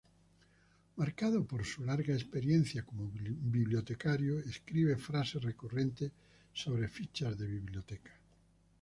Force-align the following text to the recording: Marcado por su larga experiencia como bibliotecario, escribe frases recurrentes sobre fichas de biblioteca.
Marcado 0.95 1.43
por 1.45 1.63
su 1.63 1.83
larga 1.85 2.15
experiencia 2.15 2.83
como 2.83 3.07
bibliotecario, 3.13 4.39
escribe 4.39 4.95
frases 4.97 5.43
recurrentes 5.43 6.11
sobre 6.51 6.87
fichas 6.87 7.37
de 7.37 7.45
biblioteca. 7.45 8.11